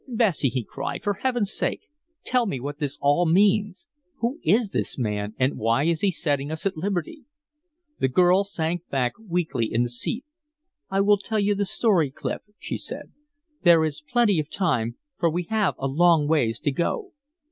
[0.07, 1.81] "Bessie!" he cried, "for Heaven's sake,
[2.23, 3.85] tell me what this all means.
[4.15, 5.35] Who is this man?
[5.37, 7.25] And why is he setting us at liberty?"
[7.99, 10.25] The girl sank back weakly in the seat.
[10.89, 13.11] "I will tell you the story, Clif," she said.
[13.61, 17.11] "There is plenty of time, for we have a long ways to go."